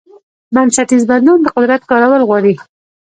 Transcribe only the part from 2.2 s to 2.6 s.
غواړي.